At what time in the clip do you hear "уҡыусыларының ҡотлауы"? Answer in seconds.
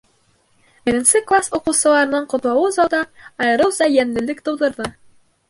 1.57-2.73